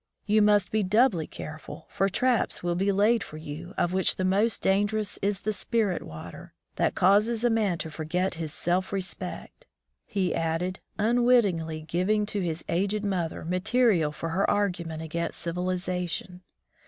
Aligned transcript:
You 0.25 0.41
must 0.41 0.71
be 0.71 0.81
doubly 0.81 1.27
care 1.27 1.59
ful, 1.59 1.85
for 1.91 2.09
traps 2.09 2.63
will 2.63 2.73
be 2.73 2.91
laid 2.91 3.23
for 3.23 3.37
you, 3.37 3.75
of 3.77 3.93
which 3.93 4.15
the 4.15 4.25
most 4.25 4.59
dangerous 4.63 5.19
is 5.21 5.41
the 5.41 5.53
spirit 5.53 6.01
water, 6.01 6.55
that 6.77 6.95
causes 6.95 7.43
a 7.43 7.51
man 7.51 7.77
to 7.77 7.91
forget 7.91 8.33
his 8.33 8.51
self 8.51 8.91
respect," 8.91 9.67
he 10.07 10.33
added, 10.33 10.79
unwittingly 10.97 11.81
giving 11.83 12.25
to 12.25 12.39
his 12.41 12.65
aged 12.67 13.05
mother 13.05 13.45
material 13.45 14.11
for 14.11 14.29
her 14.29 14.49
argument 14.49 15.03
against 15.03 15.39
civilization. 15.39 16.41